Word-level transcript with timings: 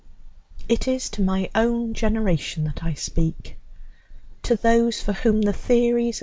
It 0.67 0.87
is 0.87 1.11
to 1.11 1.21
my 1.21 1.51
own 1.53 1.93
generation 1.93 2.63
that 2.63 2.83
I 2.83 2.95
speak, 2.95 3.55
to 4.41 4.55
those 4.55 4.99
for 4.99 5.13
whom 5.13 5.43
the 5.43 5.53
theories 5.53 6.17
of 6.17 6.17
M. 6.17 6.19